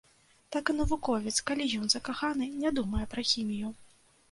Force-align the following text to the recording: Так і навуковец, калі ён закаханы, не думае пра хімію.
Так 0.53 0.71
і 0.71 0.73
навуковец, 0.77 1.35
калі 1.51 1.69
ён 1.81 1.93
закаханы, 1.95 2.51
не 2.65 2.73
думае 2.81 3.05
пра 3.15 3.29
хімію. 3.35 3.75